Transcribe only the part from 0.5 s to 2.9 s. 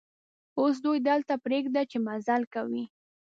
اوس دوی دلته پرېږده چې مزل کوي.